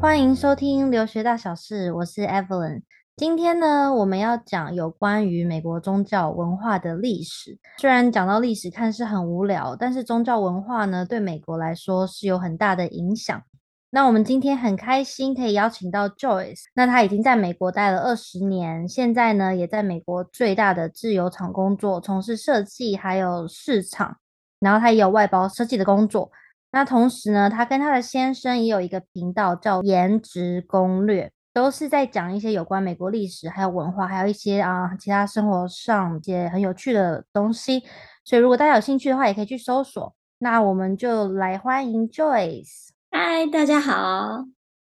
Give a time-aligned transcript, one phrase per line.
[0.00, 2.82] 欢迎收听留学大小事，我是 Evelyn。
[3.16, 7.58] 今天呢，我们要讲有关于美国宗教文化的历史。
[7.78, 13.42] 虽然讲到历史看似很无聊，但是宗教文化呢，对美国来说是有很大的影响。
[13.90, 24.16] 那我们今天很开心可以邀请到 Joyce，那他已经在美国待了二十年，现在呢也在美国最大的制油厂工作，从事设计还有市场，
[24.60, 26.30] 然后他也有外包设计的工作。
[26.70, 31.30] 那同时呢，他跟他的先生也有一个频道叫颜值攻略。
[31.54, 37.82] 都是在讲一些有关美国历史，还有文化，还有一些啊其他生活上一些很有趣的东西。
[38.24, 40.14] 所以如果大家有兴趣的话，也可以去搜索。
[40.38, 42.90] 那我们就来欢迎 Joyce。
[43.10, 44.44] 嗨，大家好。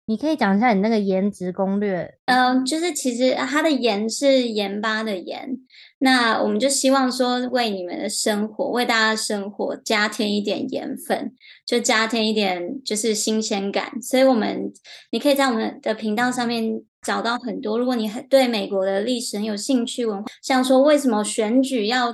[0.05, 2.17] 你可以讲一下你那个颜值攻略？
[2.25, 5.57] 嗯，就是其实它的盐是盐巴的盐。
[5.99, 11.33] 那我们就希望说，为你们的生活，为大家的生活加添一点盐分，
[11.65, 14.01] 就加添一点就是新鲜感。
[14.01, 14.71] 所以，我们
[15.11, 17.77] 你可以在我们的频道上面找到很多。
[17.77, 22.13] 如果你很对美国的历史很有兴趣，文化，像说为什么选举要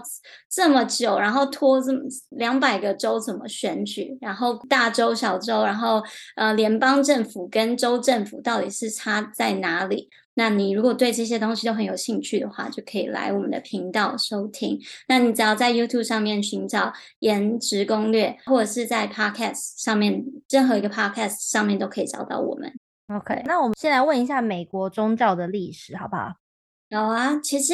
[0.49, 6.03] 这么久，然后拖这么两百个州怎么选举，然后大州小州，然后
[6.35, 10.09] 呃联邦政府跟州政府到底是差在哪里？
[10.37, 14.77] 那你如果对这些东西都很有兴趣的话，就可以来我们的频道收听。
[15.07, 22.73] 那你只要在 YouTube 上面寻找“颜值攻略”，或者是在 Podcast 上面，任何一个 Podcast 上面都可以找到我们。
[23.07, 26.33] OK，那我们先来问一下美国宗教的历史，好不好？
[26.89, 27.73] 有啊，其实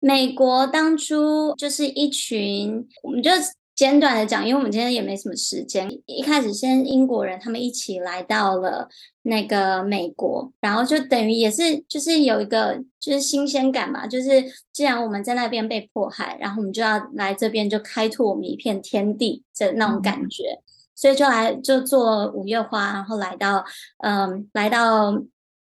[0.00, 3.30] 美国当初就是一群，我们就。
[3.76, 5.86] 简短的讲，因为我们今天也没什么时间。
[6.06, 8.88] 一开始先英国人他们一起来到了
[9.20, 20.62] 那个美国，然后就等于也是就是有一个就是新鲜感嘛，就是既然我们在那边被迫害，然后我们就要来这边就开拓我们一片天地的那种感觉，嗯、
[20.96, 23.64] 所以就来就做五月花，然后来到
[23.98, 25.22] 嗯来到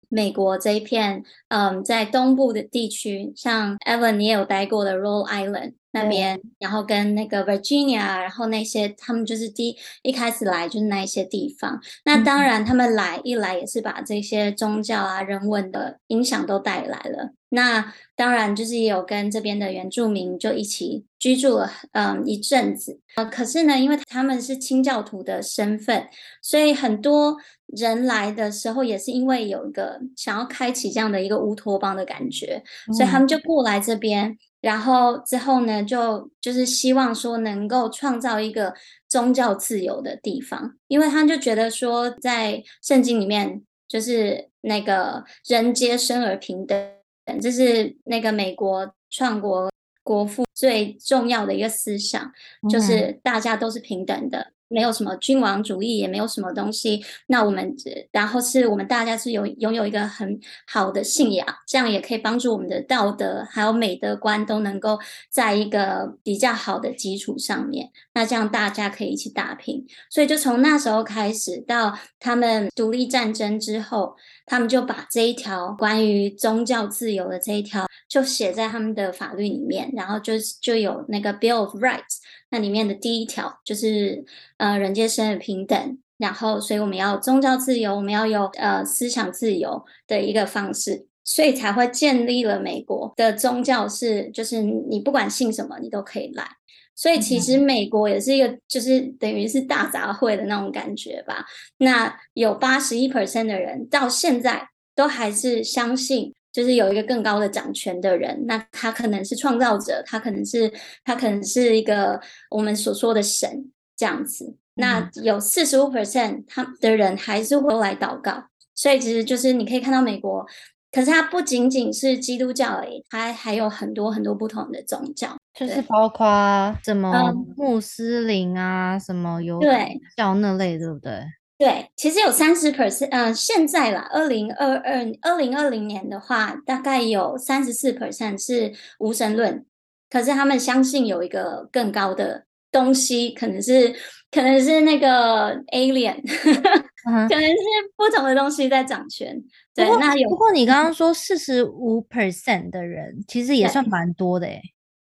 [0.10, 5.74] 美国这一片嗯在东部的地区，像 Evan 你也有待过的 Rhode Island。
[5.96, 11.80] 那边，然后跟那个 Virginia，然后那些他们就是第一一开始来就是那一些地方。
[12.04, 17.34] 那当然，他们来一来也是把这些宗教啊、人文的影响都带来了。
[17.56, 23.00] 那当然就是也有跟这边的原住民就一起居住了，嗯，一阵子。
[23.16, 26.08] 呃，可是呢，因为他们是清教徒的身份，
[26.42, 27.38] 所以很多
[27.68, 32.64] 人来的时候也是因为有一个想要开启这样的一个乌托邦的感觉，
[32.98, 34.36] 所以他们就过来这边。
[34.60, 38.74] 然后之后呢，就就是希望说能够创造一个
[39.08, 46.93] 宗教自由的地方，因为他就觉得说，在圣经里面就是那个人皆生而平等，
[47.42, 49.72] 这是那个美国创国
[50.04, 52.32] 国父最重要的一个思想，
[52.70, 54.54] 就是大家都是平等的。
[54.70, 57.06] 没有什么君王主义，也没有什么东西。
[57.28, 57.76] 那我们，
[58.12, 64.98] 然后是我们大家是有拥有一个很好的信仰，这样也可以帮助我们的道德还有美德观都能够
[65.30, 67.92] 在一个比较好的基础上面。
[68.16, 69.86] 那这样大家可以一起打拼。
[70.10, 74.16] 所以就从那时候开始，到他们独立战争之后，
[74.46, 82.20] 他们就把这一条关于宗教自由的这一条就写在他们的法律里面，然后就就有那个 Bill of Rights。
[82.50, 84.24] 那里面的第一条就是，
[84.58, 85.98] 呃，人皆生而平等。
[86.18, 96.48] 然后，所以我们要宗教自由，我们要有呃思想自由的一个方式，所以才会建立了美国的宗教是，就是你不管信什么，你都可以来。
[96.96, 101.46] 所以其实美国也是一个，就是等于是大杂烩的那种感觉吧。
[101.78, 106.34] 那有八十一 percent 的人到现在都还是相信。
[106.54, 110.72] 就是有一个更高的掌权的人，那他可能是创造者，他可能是
[111.04, 112.22] 他可能是一个
[112.52, 114.56] 我们所说的神这样子。
[114.76, 118.44] 那有四十五 percent 他的人还是会来祷告，
[118.76, 120.46] 所以其实就是你可以看到美国，
[120.92, 131.22] 可是它不仅仅是基督教而已，它还有很多很多不同的宗教，就是包括什么穆斯林啊，嗯、什么犹太教那类，对不对？
[131.60, 139.64] 对，其实有三十 percent，呃，现在啦，二零二二、二零二零年的话，大概有三十四 percent 是无神论，
[140.10, 143.94] 可是他们相信有一个更高的东西，可能是
[144.32, 147.30] 可能是那个 alien，、uh-huh.
[147.30, 147.58] 可能是
[147.96, 149.42] 不同的东西在掌权。
[149.76, 150.28] 对，那有。
[150.28, 154.60] 不过你刚刚说四十五 percent 的人，其实也算蛮多的诶。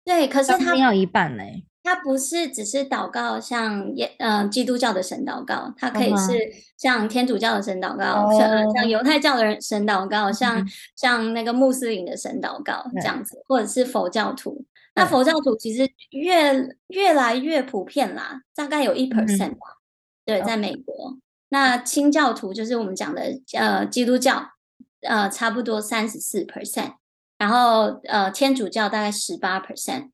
[0.04, 1.64] 对，可是他要一半嘞。
[1.82, 6.32] 它不是只是祷告，像耶呃基督教的神祷告，它可以是
[6.78, 8.74] 像天主教的神祷告，像、uh -huh.
[8.74, 10.72] 像犹太教的人神祷告，像、uh -huh.
[10.96, 13.42] 像那个穆斯林的神祷告这样子，uh.
[13.48, 14.64] 或者是佛教徒。
[14.94, 19.58] 那佛教徒其实越越来越普遍啦，大概有一 percent 吧。
[19.58, 20.24] Uh.
[20.24, 21.18] 对，在美国.
[21.50, 23.22] 那清教徒就是我们讲的
[23.52, 24.42] 呃基督教，
[25.02, 26.94] 呃差不多三十四 percent，
[27.38, 30.10] 然后呃天主教大概十八 percent。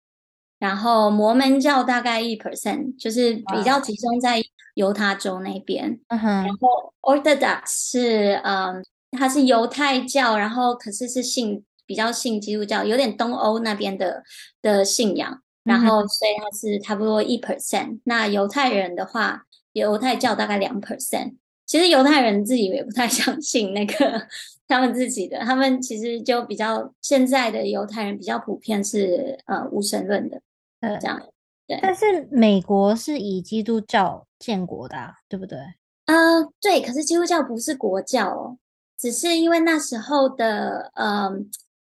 [0.59, 4.43] 然后摩门教大概一 percent，就是比较集中在
[4.75, 5.99] 犹他州那边。
[6.11, 6.23] Uh.
[6.23, 14.23] 然后 Orthodox 是嗯，它是犹太教，然后可是是信比较信基督教，有点东欧那边的
[14.61, 15.41] 的信仰。
[15.65, 17.93] 然后所以它是差不多一 percent。
[17.93, 18.01] Uh.
[18.05, 21.37] 那犹太人的话，犹太教大概两 percent。
[21.65, 24.29] 其实犹太人自己也不太 相信那个
[24.71, 30.41] 他们自己的，他们其实就比较现在的犹太人比较普遍是呃无神论的。
[30.81, 31.21] 呃，这样，
[31.67, 31.79] 对。
[31.83, 35.59] 但是美国是以基督教建国的啊，对不对？
[36.07, 36.81] 呃，对。
[36.81, 38.57] 可是基督教不是国教哦，
[38.97, 41.29] 只是因为那时候的，呃，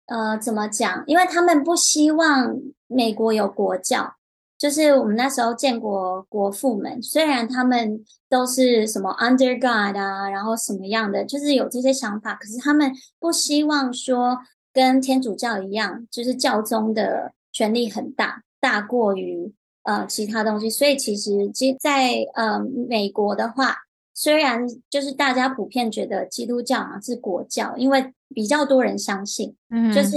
[0.07, 1.03] 呃，怎么讲？
[1.05, 2.57] 因为他们不希望
[2.87, 4.15] 美国有国教，
[4.61, 7.99] 就是我们那时候建国国父们，虽然他们
[8.29, 14.37] 都是什么 under God 啊，然后什么样的，就是有这些想法，可是他们不希望说
[14.71, 18.43] 跟天主教一样，就是教宗的权力很大。
[18.59, 23.75] 大过于呃其他东西，所以其实其在呃美国的话，
[24.13, 30.11] 虽然就是大家普遍觉得基督教啊是国教，因为比较多人相信，嗯，就是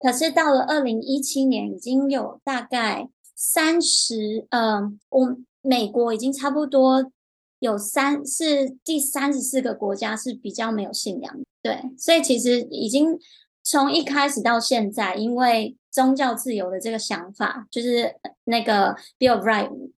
[0.00, 4.80] 可是到了二零一七年，已经有大概三十呃，
[5.10, 7.12] 我美国已经差不多
[7.58, 13.18] 有三是第三十四个国家是比较没有信仰，对，所以其实已经
[13.62, 19.90] 从一开始到现在，因为宗教自由的这个想法，就是那个 Bill Rights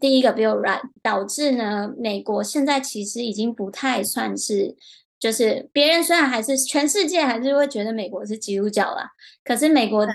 [0.00, 4.74] 第一个 Bill Right，导致呢，美国现在其实已经不太算是，
[5.24, 9.08] 就是别人虽然还是全世界还是会觉得美国是基督教啦，
[9.42, 10.06] 可是美国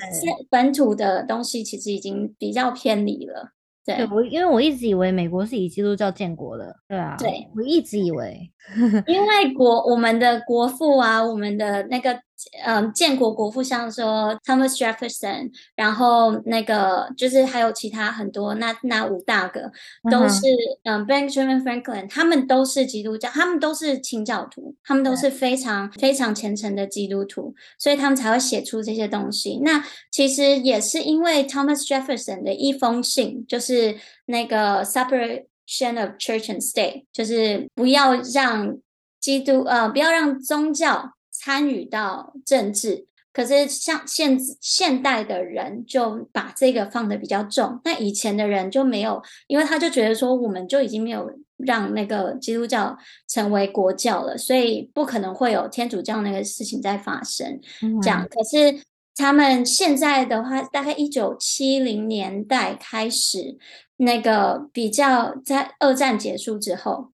[0.51, 3.49] 本土的东西其实已经比较偏离了。
[3.83, 8.51] 对，我因为我一直以为美国是以基督教建国的，对啊，对，我一直以为，
[9.07, 12.21] 因为国我们的国父啊，我们的那个
[12.65, 19.71] 嗯建国国父，像说 Thomas Jefferson，然后那个就是还有其他很多那那五大个
[20.11, 20.41] 都是
[20.83, 29.59] 嗯 Benjamin Franklin，他们都是基督教，他们都是清教徒，他们都是非常非常虔诚的基督徒，所以他们才会写出这些东西。
[29.63, 29.81] 那
[30.11, 33.69] 其实也是因为 Thomas Jefferson 的一封信，就是。
[33.69, 33.95] 是
[34.25, 38.75] 那个 separation of church and state，就是不要让
[39.19, 43.07] 基督呃，不要让宗教参与到政治。
[43.31, 52.97] 可是像现现代的人就把这个放的比较重，那以前的人就没有，因为他就觉得说，我们就已经没有让那个基督教
[53.27, 57.61] 成为国教了，所以不可能会有天主教那个事情在发生。
[58.01, 58.83] 这样，可是。
[59.15, 63.57] 他们现在的话，大概一九七零年代开始，
[63.97, 67.11] 那个比较在二战结束之后，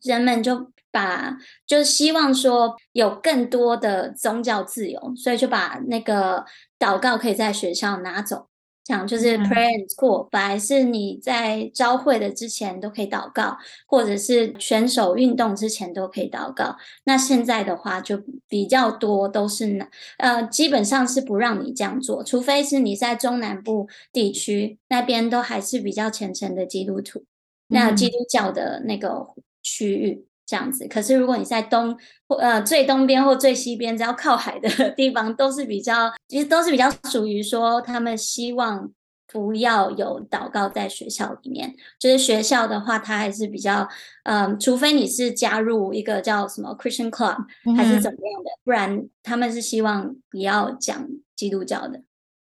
[0.00, 1.36] 人们就把
[1.66, 6.44] 就是希望说有更多的宗教自由，所以就把那个
[6.78, 8.46] 祷告可以在学校拿走。
[8.84, 13.56] 讲就是 prayer in school，本来是你在朝会的之前都可以祷告，
[13.86, 16.76] 或者是选手运动之前都可以祷告。
[17.04, 19.88] 那现在的话就比较多都是，
[20.18, 27.24] 呃，基本上是不让你这样做，除非是你在中南部地区那边都还是比较虔诚的基督徒，
[27.68, 29.26] 那基督教的那个
[29.62, 30.26] 区域。
[30.46, 31.96] 这样子，可是如果你在东
[32.28, 38.90] 或呃最东边或最西边，只要靠海的 地方，都是比较，其实都是比较属于说，他们希望
[39.26, 41.74] 不要有祷告在学校里面。
[41.98, 43.88] 就是学校的话，它还是比较，
[44.24, 47.36] 嗯、呃，除非你是加入一个叫什么 Christian Club
[47.74, 52.02] 还是怎么样的，嗯、不然他们是希望不要讲基督教的。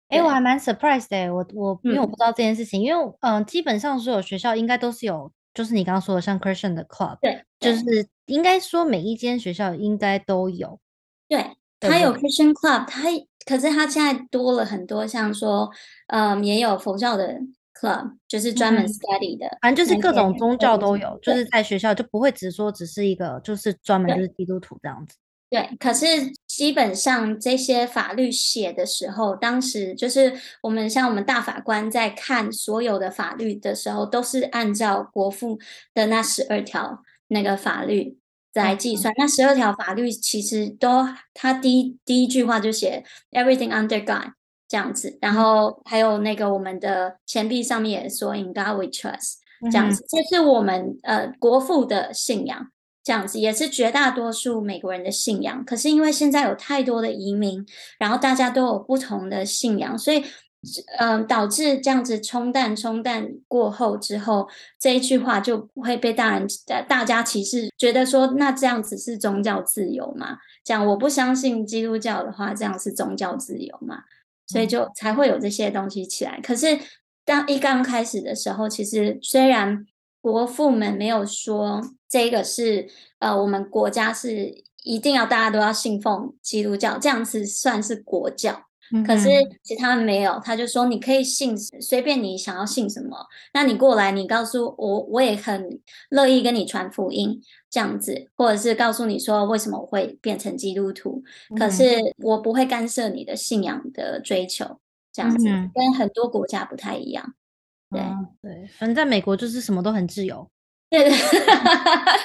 [0.08, 5.30] 哎、欸，我还蛮 surprised 的，我我因为我不知道这件事情，嗯、因为嗯、呃，基本上所有学校应该都是有。
[5.54, 10.78] 就是你刚刚说的像 Christian 的 club，对，就是应该说每一间学校应该都有。
[11.28, 13.04] 对，他有 Christian club，他
[13.46, 15.70] 可是他现在多了很多，像说，
[16.08, 17.38] 嗯，也有佛教的
[17.80, 25.16] club，就是专门 study 的，反、嗯、正就是各种宗教都有，就是在学校就不会只说只是一个，就是专门就是基督徒这样子。
[25.50, 26.06] 对，可是
[26.48, 30.32] 基本上这些法律写的时候，当时就是
[30.62, 35.58] 我们像我们大法官在看所有的法律的时候，都是按照国父
[35.92, 38.18] 的那十二条那个法律
[38.54, 39.14] 来计算。
[39.14, 44.32] 嗯、那十二条法律其实都，他第一第一句话就写 everything under God，
[44.68, 49.34] 这样子，然后还有那个我们的钱币上面也说 In God We Trust
[49.70, 52.70] 这样子，这是我们呃国父的信仰，
[53.04, 55.64] 这样子也是绝大多数美国人的信仰。
[55.64, 57.64] 可是因为现在有太多的移民，
[57.99, 60.25] 然后大家都有不同的信仰，所以
[60.99, 64.49] 嗯、呃、导致这样子冲淡冲淡过后之后，
[64.80, 66.46] 这一句话就不会被大人
[66.88, 70.38] 大家歧视，觉得说那这样子是宗教自由吗？
[70.64, 73.99] 讲我不相信基督教的话，这样是宗教自由嘛？
[74.46, 76.40] 所以就才会有这些东西起来。
[76.42, 76.78] 可是
[77.26, 79.84] 当一刚开始的时候，其实虽然
[80.25, 82.88] 国父们没有说这个是
[83.19, 88.64] 呃，我们国家是一定要大家都要信奉基督教，这样子算是国教。
[89.07, 89.28] 可是
[89.62, 93.26] 其他人没有，他就说你可以信，随便你想要信什么。
[93.52, 95.78] 那你过来，你告诉我，我也很
[96.09, 97.38] 乐意跟你传福音，
[97.69, 101.23] 这样子，或者是告诉你说为什么我会变成基督徒。
[101.59, 101.85] 可是
[102.23, 104.81] 我不会干涉你的信仰的追求，
[105.12, 107.35] 这样子跟很多国家不太一样。
[107.91, 108.00] 对
[108.43, 110.49] 对，反正在美国就是什么都很自由。
[110.91, 111.19] 对对，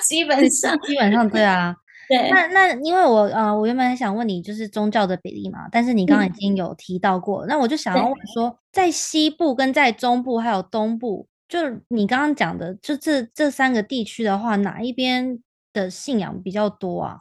[0.08, 1.76] 基本上基本上对啊。
[2.08, 15.40] 对，那那因为我呃，我原本还想问你就是宗教的比例嘛，但是你刚刚已经有提到过，嗯、那我就想要问说，在西部跟在中部还有东部，就你刚刚讲的，就这这三个地区的话，哪一边
[15.72, 17.20] 的信仰比较多啊？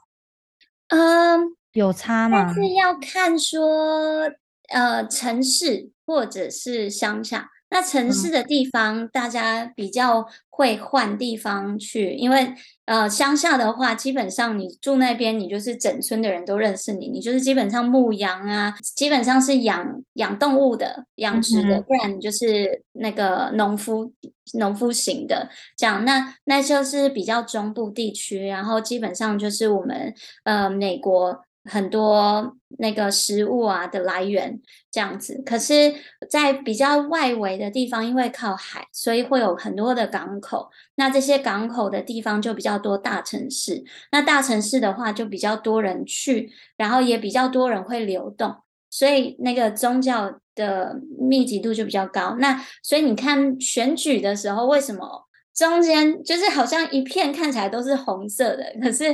[0.88, 2.44] 嗯，有差吗？
[2.46, 4.30] 但是要看说
[4.70, 7.50] 呃城市或者是乡下。
[7.70, 12.54] 那城市的地方，大家比较会换地方去，嗯、因为
[12.86, 24.10] 呃，乡下的话，基本上你住那边，你就是整村的人都认识你，你就是基本上牧羊啊，基本上是养养动物的、养殖的，不然你就是那个农夫、
[24.54, 26.04] 农夫型的这样。
[26.04, 31.44] 那那就是比较中部地区，然后基本上就是我们呃美国。
[31.68, 34.60] 很多那个食物啊的来源
[34.90, 35.94] 这样子，可是，
[36.28, 40.70] 在比较外围的地方，因为靠海，所以会有很多的港口。
[40.96, 43.84] 那这些港口的地方就比较多大城市。
[44.10, 48.56] 那大城市的话，就比较多人去，然后也比较多人会流动，
[48.90, 52.36] 所以那个宗教的密集度就比较高。
[52.38, 59.04] 那所以你看选举的时候，为什么中间就是好像一片看起来都是红色的，可是？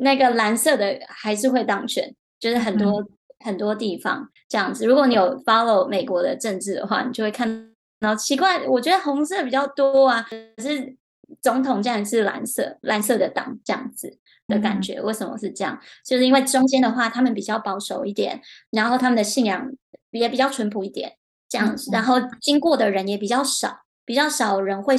[0.00, 3.08] 那个蓝色的还是会当选，就是很多、嗯、
[3.44, 4.86] 很多地方这样子。
[4.86, 8.66] 如果你有 follow 美国的政治的话，你就会看到奇怪。
[8.66, 10.96] 我觉得红色比较多啊，可是
[11.42, 15.00] 总统竟然是蓝色，蓝色的党这样子的感觉。
[15.02, 15.78] 为什么是这样？
[16.04, 18.40] 就是因为中间的话，他们比较保守一点，
[18.70, 19.70] 然后他们的信仰
[20.10, 21.16] 也比较淳朴一点，
[21.48, 21.90] 这样子。
[21.92, 24.96] 然后经过的人也比较少，比较少人会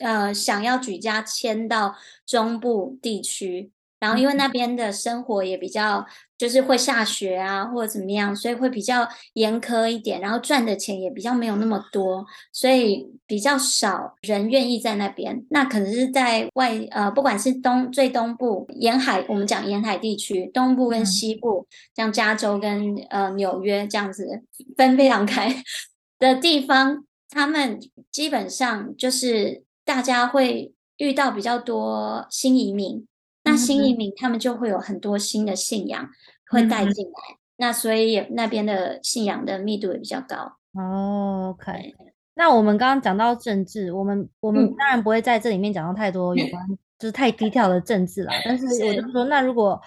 [0.00, 1.94] 呃想要举家迁到
[2.24, 3.70] 中部地区。
[4.06, 6.06] 然后，因为那边的生活也比较，
[6.38, 10.20] 就是会下雪啊，或者怎么样，所以会比较严苛一点。
[10.20, 15.44] 然后赚的钱也比较没有那么多，所以比较少人愿意在那边。
[15.50, 24.40] 那可能是在外，呃，不管是东最东部沿海，我们讲沿海地区，东部跟西部，像加州跟呃纽约这样子
[24.76, 25.52] 分非常开
[26.20, 27.80] 的地方，他们
[28.12, 33.04] 基本上就是大家会遇到比较多新移民。
[33.56, 36.08] 那新移民他们就会有很多新的信仰
[36.50, 40.36] 会带进来，嗯、那所以那边的信仰的密度也比较高。
[40.74, 41.94] 哦，OK。
[42.34, 48.34] 那我们刚刚讲到政治，我们我们当然不会在这里面讲到太多有关、嗯、就是太低调的政治啦。
[48.44, 49.80] 但是我就说，那如果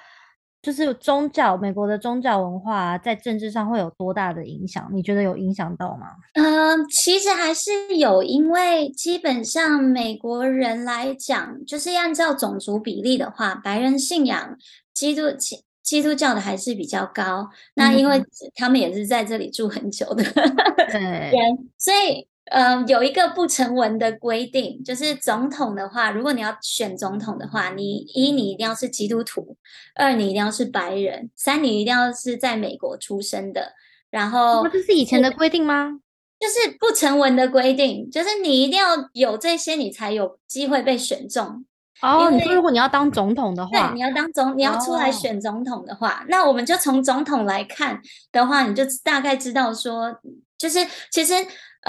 [0.61, 4.89] 就是宗教，美国的宗教文化在政治上会有多大的影响？
[4.93, 6.07] 你觉得有影响到吗？
[6.33, 14.57] 嗯，其实还是有，因为基本上美国人来讲，就是按照种族比例的话，白人信仰
[14.93, 17.49] 基督基基督教的还是比较高。
[17.73, 18.23] 那因为
[18.55, 20.23] 他们也是在这里住很久的，
[20.91, 21.31] 对，
[21.77, 22.28] 所以。
[22.51, 29.55] 嗯，有一个不成文的规定，就是总统的话，如果你要选总统的话，你一你一定要是基督徒，
[29.93, 33.73] 二你一定要是白人，三你一定要是在美国出生的。
[34.09, 35.99] 然后，这是以前的规定吗？
[36.39, 41.65] 就是不成文的规定，就是你一定要有这些，你才有机会被选中。
[42.01, 48.01] 哦，你说如果你要当总统的话，对，你要当总，你要出来选总统的话，哦、那我们就从总统来看
[48.31, 50.19] 的话，你就大概知道说，
[50.57, 50.79] 就是
[51.11, 51.33] 其实。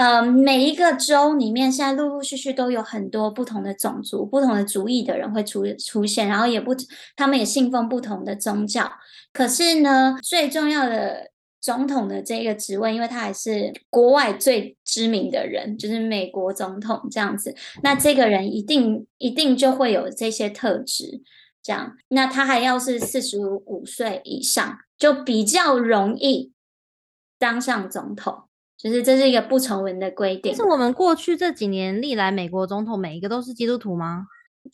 [0.01, 6.75] 呃，每一个州里面现在陆陆续续都有很多不同的种族、不同的族裔的人会出出现，然后也不，
[7.15, 8.91] 他们也信奉不同的宗教。
[9.31, 11.31] 可是呢，最重要的
[11.61, 17.55] 总统的这个职位，因为他还是国外最知名的人，就是美国总统这样子。
[17.83, 21.21] 那这个人一定一定就会有这些特质，
[21.63, 21.95] 这样。
[22.09, 26.55] 那他还要是四十五岁以上，就比较容易。
[27.39, 28.45] 当上总统，
[28.83, 30.55] 就是这是一个不成文的规定。
[30.55, 34.27] 是我们过去这几年历来美国总统每一个都是基督徒吗？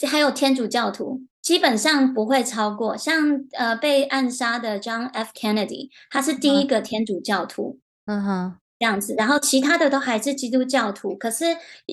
[0.07, 2.97] 还有天主教徒，基本上不会超过。
[2.97, 5.31] 像呃被暗杀的 John F.
[5.35, 7.79] Kennedy，他是第一个天主教徒。
[8.07, 8.57] 嗯哼。
[8.79, 11.47] 这样子，然后其他的都还是基督教徒，可是，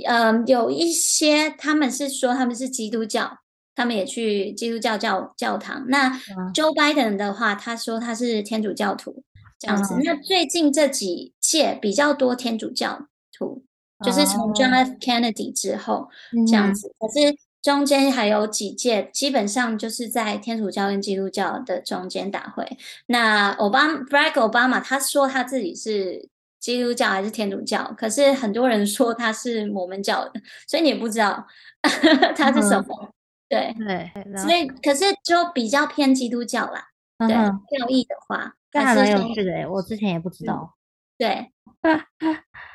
[0.05, 3.38] 呃，有一些他们是说他们是基督教，
[3.74, 5.86] 他们也去基督教教教堂。
[5.88, 6.10] 那
[6.53, 9.24] Joe Biden 的话，他说他是天主教徒，
[9.63, 9.96] 这样子。
[10.03, 13.63] 那最近这几届比较多天主教徒，
[14.03, 14.91] 就是从 John F.
[15.00, 16.10] Kennedy 之后
[16.46, 22.77] 这样子，可是中间还有几届，基本上就是在天主教跟基督教的中间打回。
[23.08, 26.29] 那 Obama Barack Obama 他说他自己是。
[26.63, 27.93] 基督教还是天主教？
[27.98, 31.46] 可是很多人说他是摩门教的，所以你也不知道
[32.38, 32.86] 他是什么。
[33.01, 33.12] 嗯、
[33.50, 36.86] 对对，所以可是就比较偏基督教啦。
[37.17, 40.75] 嗯、对，教义的话，还蛮有趣的诶，我之前也不知道。
[41.18, 41.51] 对，
[41.82, 41.96] 对，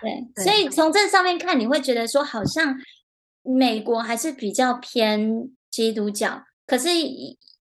[0.02, 2.76] 对，所以从这上面看，你会觉得说好像
[3.42, 6.88] 美国还是比较偏基督教，可是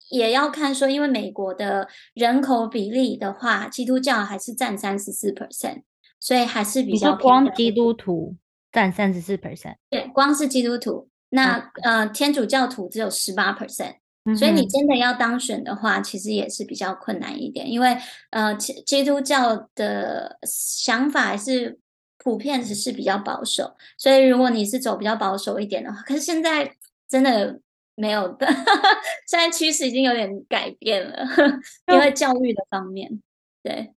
[0.09, 5.83] 也要看说，因为美国的人口比例的话，基督教还是占三十四 percent。
[6.19, 8.33] 所以还是比较光基督徒
[8.71, 13.97] 占三十四 percent，对，光是基督徒，那、嗯、呃天主教徒只有十八 percent，
[14.37, 17.97] 所以你真的要当选的话，其实也是比较困难一点，因为
[18.29, 21.77] 呃基基督教的想法还是
[22.17, 26.73] 普遍只是比较保守，所以如果你是走比较保守一点的话，可是现在
[27.09, 27.59] 真的
[27.95, 28.47] 没有的，
[29.27, 31.25] 现在趋势已经有点改变了，
[31.91, 33.21] 因为教育的方面，
[33.61, 33.93] 对。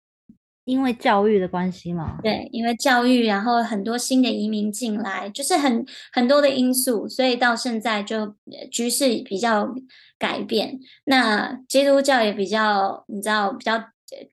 [0.66, 8.34] 因为教育的关系嘛，对，因为教育，然后很多新的移民进来，就是很很多的因素，所以到现在就
[8.68, 9.72] 局势比较
[10.18, 10.78] 改变。
[11.04, 13.82] 那基督教也比较，你知道，比较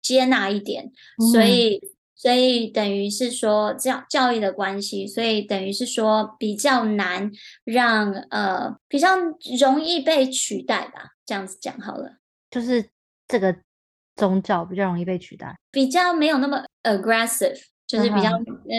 [0.01, 1.79] 接纳一点，嗯、所以
[2.15, 7.31] 所以等于是说教教育的关系，所以等于是说比较难
[7.63, 9.17] 让呃比较
[9.59, 12.17] 容易被取代吧，这样子讲好了，
[12.49, 12.89] 就是
[13.27, 13.55] 这个。
[14.15, 18.29] 宗教比较容易被取代，比较没有那么 aggressive，就是比较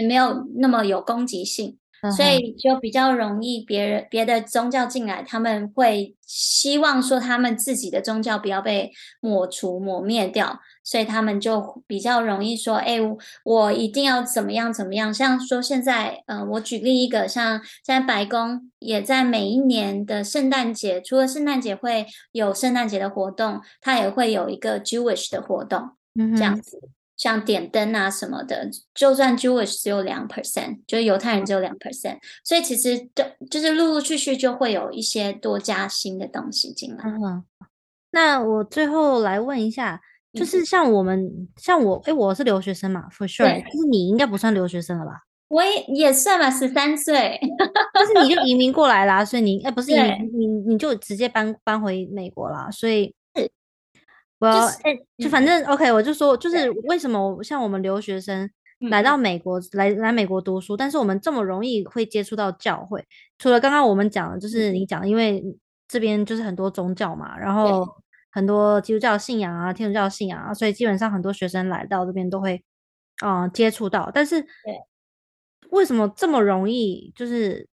[0.07, 1.77] 没有那么有攻击性。
[2.11, 8.91] 所以就比较容易别人别的宗教进来，他们会希望说他们自己的宗教不要被
[9.21, 12.99] 抹除抹灭掉，所以他们就比较容易说，哎，
[13.45, 15.13] 我一定要怎么样怎么样。
[15.13, 26.81] 像说现在，呃，我举例一个，像现在白宫也在每一年的圣诞节，除了圣诞节会有圣诞节的活动，它也会有一个 Jewish 的活动，嗯，这样子。
[27.17, 37.05] 像点灯啊什么的，就算 Jewish 只有两 percent，就是犹太人只有两 percent，所以其实就就是陆陆续续就会有一些多加新的东西进来。
[37.05, 37.45] 嗯，
[38.11, 40.01] 那我最后来问一下，
[40.33, 45.21] 就是像我们，嗯、像我，哎，我是留学生嘛，for sure，就是你应该不算留学生了吧？
[45.49, 47.39] 我也也算吧，十三岁，
[47.95, 53.15] 但是你就移民过来啦，所以你哎不是移民，你你就直接搬搬回美国啦，所以。
[54.39, 58.51] 我要哎，就反正 OK，我就说，就是为什么像我们留学生
[58.91, 63.03] 来到美国，来来美国读书，但是我们这么容易会接触到教会？
[63.39, 65.43] 除了刚刚我们讲的，就是你讲，因为
[65.89, 67.87] 这边就是很多宗教嘛，然后
[68.33, 72.63] 很多基督教信仰啊、天主教信仰啊，所以基本上很多学生来到这边都会
[73.25, 74.11] 嗯接触到。
[74.13, 74.45] 但是
[75.71, 77.13] 为什么这么容易？
[77.17, 77.69] 就是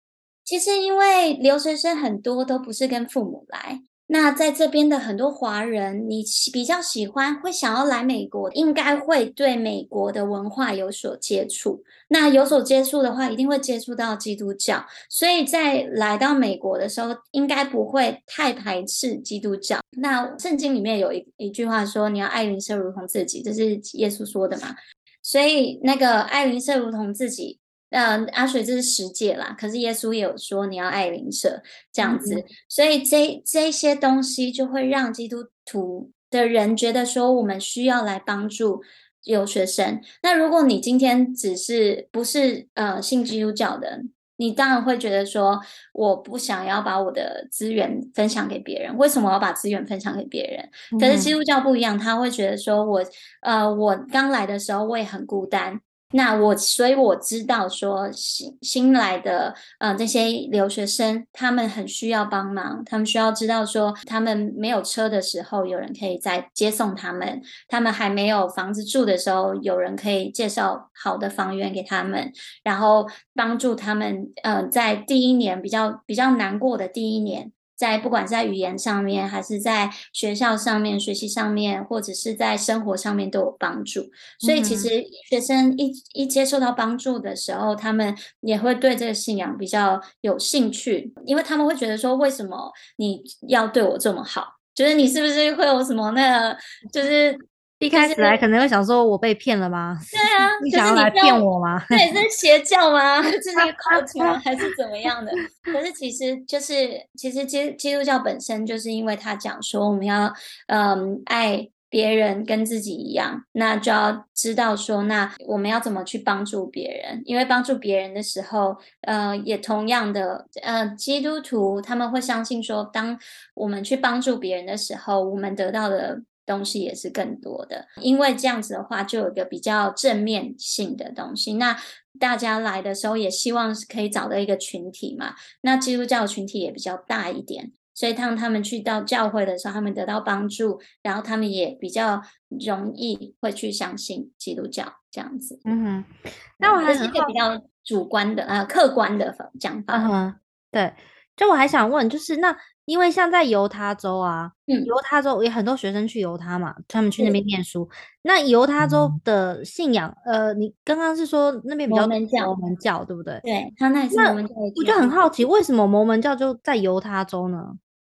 [0.44, 3.82] 其实因为留学生很多都不是跟父母来。
[4.08, 11.82] 那在这边的很多华人，你比较喜欢会想要来美国，应该会对美国的文化有所接触。
[12.08, 19.80] 那有所接触的话，一定会接触到基督教，所以在来到美国的时候，应该不会太排斥基督教。
[19.98, 24.76] 那圣经里面有一一句话说：“你要爱邻舍如同自己”，这是耶稣说的嘛？
[25.20, 27.58] 所以那个爱邻舍如同自己。
[27.90, 38.82] 呃，阿水这是十诫啦，可是耶稣也有说你要爱邻舍这样子，嗯、所以这这些东西就会让基督徒的人觉得说，我们需要来帮助
[39.24, 40.00] 留学生。
[40.22, 44.00] 那如果你今天只是不是呃信基督教的，
[44.36, 45.60] 你当然会觉得说，
[45.92, 48.96] 我不想要把我的资源分享给别人。
[48.98, 51.00] 为什么我要把资源分享给别人？
[51.00, 53.02] 可是基督教不一样，他会觉得说我
[53.42, 55.80] 呃我刚来的时候我也很孤单。
[56.12, 84.10] 那我，所以我知道说新新来的呃这些留学生，他们很需要帮忙，他们需要知道说他们没有车的时候，有人可以在接送他们；他们还没有房子住的时候，有人可以介绍好的房源给他们，然后帮助他们呃在第一年比较比较难过的第一年，在不管是在语言上面，还是在学校上面学习上面，或者是在生活上面都有帮助。
[84.38, 84.88] 所以其实
[85.28, 94.54] 学生一一接受到帮助的时候，他们也会对这个信仰比较有兴趣，因为他们会觉得说，为什么你要对我这么好？
[94.74, 96.58] 觉得你是不是会有什么那个，
[96.92, 97.38] 就是。
[97.78, 99.98] 一开始来可能会想说，我被骗了吗？
[100.10, 101.84] 对啊， 你想要来骗我吗？
[101.90, 103.20] 对，这是邪教吗？
[103.28, 104.40] 是那个 cult 吗？
[104.42, 105.30] 还是怎么样的？
[105.62, 110.32] 可是其实就是，其实基基督教本身就是因为他讲说，我们要
[110.68, 117.20] 嗯爱别人跟自己一样，那就要知道说，那我们要怎么去帮助别人？
[117.26, 123.18] 因为帮助别人的时候，呃，也同样的，呃，基督徒他们会相信说，当
[123.54, 126.22] 我们去帮助别人的时候，我们得到的。
[126.46, 131.54] 东西也是更多的，因为这样子的话，就有一个比较正面性的东西。
[131.54, 131.76] 那
[132.20, 135.34] 大家来的时候，也希望是可以找到一个群体嘛。
[135.62, 145.60] 那基督教群体也比较大一点，所以当他们去到教会的时候，他们得到帮助，然后他们也比较容易会去相信基督教这样子。
[145.64, 149.96] 嗯哼，那我还是一个比较主观的呃客观的讲法。
[149.96, 150.34] 嗯哼，
[150.70, 150.94] 对，
[151.36, 152.56] 就我还想问，就是那。
[152.86, 157.82] 因为像在犹他州啊，嗯，犹他州也很多学生去犹他嘛，他们去那边念书。
[157.82, 163.38] 嗯、那犹他州的信仰，呃，你刚刚是说那边比较摩门教，摩门教对不对？
[163.42, 164.54] 对，他那也是摩门教。
[164.76, 167.74] 我就很好奇，为什么摩门教就在犹他州呢？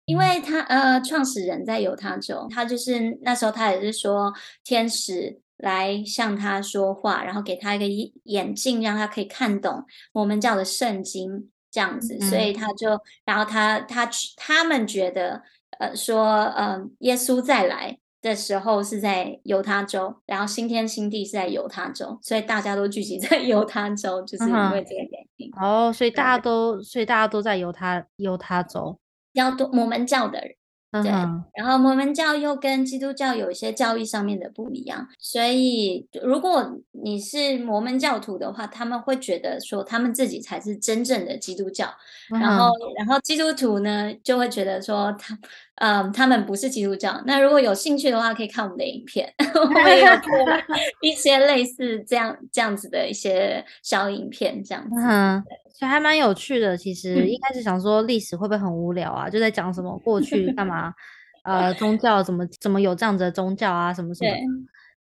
[0.07, 11.51] 因为他呃，创始人在犹他州，他就是那时候他也是说天使来向他说话，然后给他一个眼镜，让他可以看懂摩门教的圣经。
[11.77, 15.43] 这样子，所以他就，然后他他他们觉得，
[15.79, 16.25] 呃，说，
[16.57, 25.51] 呃，耶稣再来的时候是在犹他州，然后新天新地是在犹他州，所以大家都聚集在 犹他州，就是因为这个原因。
[25.61, 28.99] 哦，所以大家都，所以大家都在犹他犹他州，
[29.35, 30.57] 比较多摩门教的人。
[31.03, 31.11] 对，
[31.55, 41.89] 然后摩门教又跟基督教有一些教义上面的不一样，所以如果你是摩门教徒的话，他们会觉得说他们自己才是真正的基督教，
[42.31, 45.39] 然后然后基督徒呢就会觉得说他
[45.77, 47.23] 嗯他们不是基督教。
[47.27, 50.13] 那如果有兴趣的话，可以看我们的影片， 我们也有
[51.03, 54.97] 一些类似这样这样子的一些小影片，这样子。
[55.03, 55.43] 嗯
[55.79, 56.77] 所以还蛮有趣的。
[56.77, 59.29] 其实一开始想说历史会不会很无聊啊？
[59.29, 60.93] 嗯、就在讲什么过去干嘛？
[61.45, 63.93] 呃，宗教怎么怎么有这样子的宗教啊？
[63.93, 64.31] 什么什么？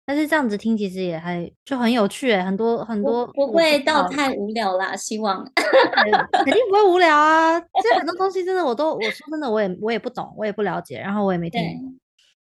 [0.04, 4.94] 但是这样子听其实也还就很有趣诶，很多很多不会到太无聊啦。
[4.94, 7.58] 希望肯定不会无聊啊。
[7.60, 11.60] 这很多东西真的我都我说真的我也我也不懂，我也不了解，然后我也没听。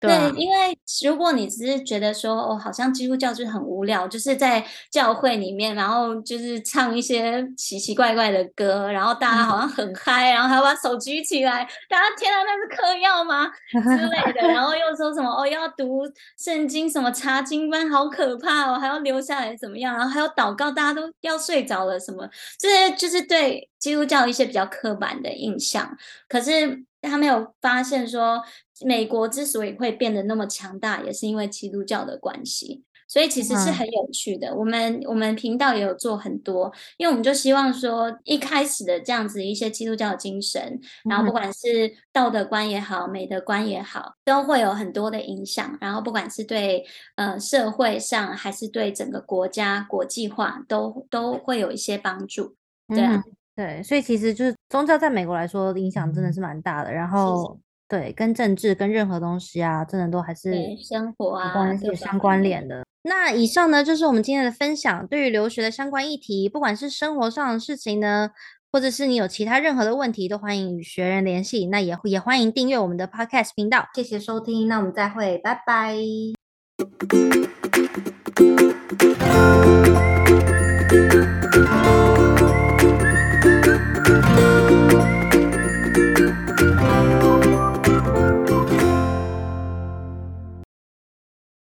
[0.01, 14.47] 对，对，因为如果你只是觉得说哦，好像基督教就是很无聊，就是在教会里面，然后就是唱一些奇奇怪怪的歌，然后大家好像很嗨，嗯、然后还要把手举起来，大家天啊，那是嗑药吗之类的？
[14.49, 16.03] 然后又说什么哦，要读
[16.39, 19.97] 圣经，什么查经班，好可怕哦，还要留下来怎么样？
[19.97, 22.29] 然后还要祷告，大家都要睡着了，什么？
[22.57, 25.97] 这些就是对基督教一些比较刻板的印象。
[26.29, 28.41] 可是他没有发现说。
[28.85, 34.49] 美国之所以会变得那么强大，也是因为基督教的关系，所以其实是很有趣的。
[34.49, 45.77] 嗯、我们我们频道也有做很多，因为我们就希望说，一开始的这样子一些基督教精神，然后不管是道德观也好，美德观也好，都会有很多的影响。
[45.81, 46.85] 然后不管是对
[47.17, 52.55] 呃社会上，还是对整个国家国际化，都都会有一些帮助。
[52.89, 56.93] 对啊、嗯，对，所以其实就是宗教在美国来说影响真的是蛮大的。
[56.93, 57.59] 然后。
[57.89, 62.85] 对，跟政治跟任何东西啊，真的都还是生活啊，有相关联的。
[63.03, 65.07] 那以上呢，就是我们今天的分享。
[65.07, 68.31] 对于留学的相关议题，不管是生活上的事情呢，
[68.71, 71.67] 或者是你有其他任何的问题，都欢迎与学人联系。
[71.69, 73.89] 那也也欢迎订阅我们的 Podcast 频道。
[73.95, 75.97] 谢谢收听，那我们再会，拜拜。